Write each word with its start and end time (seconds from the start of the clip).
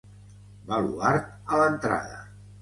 Baluard 0.71 1.29
a 1.57 1.61
l'entrada. 1.61 2.19